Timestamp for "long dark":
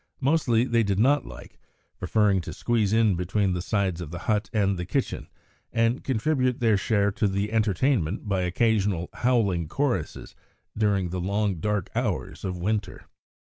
11.21-11.91